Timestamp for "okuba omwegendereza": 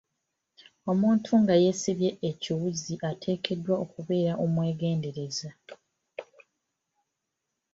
3.83-5.49